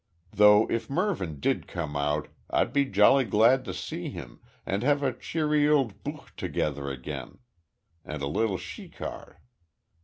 Though 0.31 0.65
if 0.67 0.89
Mervyn 0.89 1.39
did 1.39 1.67
come 1.67 1.95
out 1.95 2.27
I'd 2.49 2.73
be 2.73 2.85
jolly 2.85 3.23
glad 3.23 3.63
to 3.65 3.71
see 3.75 4.09
him, 4.09 4.39
and 4.65 4.81
have 4.81 5.03
a 5.03 5.13
cheery 5.13 5.69
old 5.69 6.03
bukh 6.03 6.35
together 6.35 6.89
again 6.89 7.37
and 8.03 8.23
a 8.23 8.27
little 8.27 8.57
_shikar. 8.57 9.35